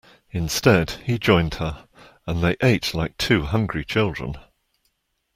[0.31, 1.87] Instead, he joined her;
[2.25, 4.35] and they ate like two hungry children.